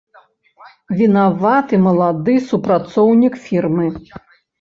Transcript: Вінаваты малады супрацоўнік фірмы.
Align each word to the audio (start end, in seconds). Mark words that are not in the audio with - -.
Вінаваты 1.01 1.79
малады 1.87 2.35
супрацоўнік 2.47 3.37
фірмы. 3.45 3.87